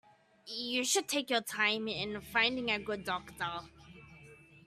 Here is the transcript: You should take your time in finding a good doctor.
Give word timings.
You 0.47 0.83
should 0.83 1.07
take 1.07 1.29
your 1.29 1.41
time 1.41 1.87
in 1.87 2.19
finding 2.21 2.71
a 2.71 2.79
good 2.79 3.03
doctor. 3.03 3.69